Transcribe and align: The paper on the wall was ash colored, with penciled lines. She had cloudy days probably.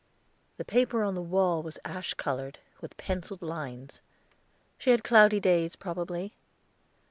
The 0.57 0.65
paper 0.65 1.03
on 1.03 1.13
the 1.13 1.21
wall 1.21 1.61
was 1.61 1.77
ash 1.85 2.15
colored, 2.15 2.57
with 2.81 2.97
penciled 2.97 3.43
lines. 3.43 4.01
She 4.79 4.89
had 4.89 5.03
cloudy 5.03 5.39
days 5.39 5.75
probably. 5.75 6.33